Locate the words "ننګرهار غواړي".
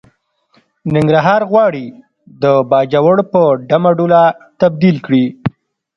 0.95-1.85